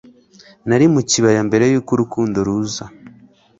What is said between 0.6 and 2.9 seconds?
nari mu kibaya Mbere yuko urukundo ruza